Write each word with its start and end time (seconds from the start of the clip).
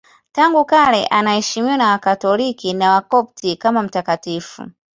Tangu 0.31 0.65
kale 0.65 1.07
anaheshimiwa 1.07 1.77
na 1.77 1.87
Wakatoliki 1.89 2.73
na 2.73 2.91
Wakopti 2.91 3.55
kama 3.55 3.83
mtakatifu. 3.83 4.65